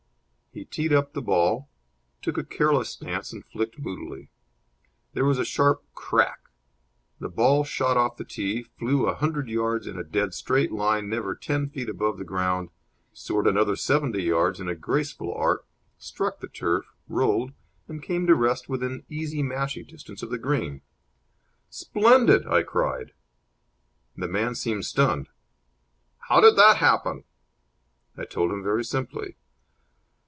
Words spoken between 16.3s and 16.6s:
the